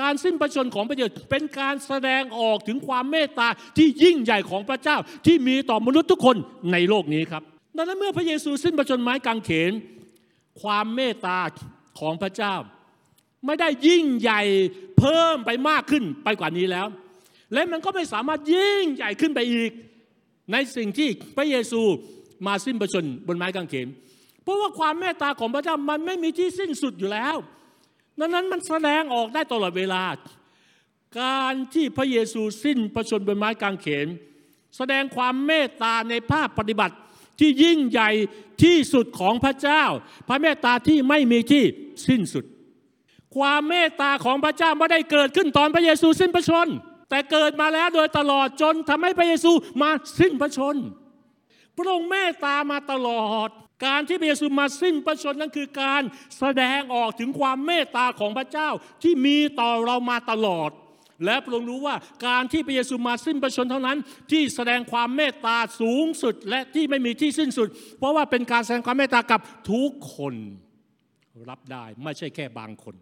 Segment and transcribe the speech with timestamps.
[0.00, 6.36] การสิ้นพระชนของพระเยซูเป็นการแสดงออกถึงความเมตตาที่ยิ่งใหญ่ของพระเจ้าที่มีต่อมนุษย์ทุกคน
[6.72, 7.42] ในโลกนี้ครับ
[7.76, 9.72] ดังนั้นเมื่อพระเยซูสิ้นพระชนไม้กางเขน
[10.62, 11.38] ความเมตตา
[12.00, 12.54] ของพระเจ้า
[13.46, 14.42] ไม่ได้ยิ่งใหญ่
[14.98, 16.86] เพิ่มไปมากขึ้นไปกว่านี้แล้ว
[17.52, 19.70] และมันก็ไม่สามารถยิ่งใหญ่ขึ้นไปอีก
[20.52, 21.82] ในสิ่งที่พระเยซู
[22.46, 23.88] มาสิ้นพระชนบนไม้กางเขน
[24.42, 27.36] เพราะว่าความเมตตาของพระเจ้ามันไม่มีที่สิ้นสุดอยู่แล้ว
[28.20, 30.04] ดังนั้นมันแสดงออกได้ตลอดเวลา
[31.20, 34.08] การที่พระเยซูสิ้นพระชนบนไม้กางเขน
[34.76, 36.94] แสดงความเมตตาในภาคปฏิบัติ
[37.40, 38.10] ที่ยิ่งใหญ่
[38.62, 39.82] ที่สุดของพระเจ้า
[40.28, 41.64] พระเมตตาที่ไม่มีที่
[42.08, 42.44] สิ้นสุด
[43.36, 46.68] ความเมตตาของพระเจ้าไม่ได้เกิดขึ้นตอนพระเยซูสิ้นพระชน
[47.10, 49.52] แต่เกิดมาแล้วโดยตลอดจนทำให้พระเยซู
[49.82, 49.90] มา
[50.20, 50.76] สิ้นพระชน
[51.76, 53.50] พระองค์เมตตามาตลอด
[53.84, 56.02] การที่พระเยซูมาสิ้นพระชนนั้นคือการ
[56.38, 58.68] แสดงออกถึงความเมตตาของพระเจ้า
[59.02, 60.70] ที่มีต่อเรามาตลอด
[61.24, 63.98] และพระองค์รู้ว่าการที่พระเยซูมาสิ้นพระชนเท่านั้น
[64.30, 70.34] ที่แสดงความเมตตาสูงสุดและที่ไม่มีที่สิ้นสุด เพราะว่าเป็นการแสดงความเมตตากับทุกคน
[71.50, 72.94] รับได้ไม่ใช่แค่บางคน